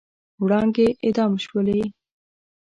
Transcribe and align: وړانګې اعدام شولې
وړانګې 0.41 0.87
اعدام 1.05 1.33
شولې 1.45 1.81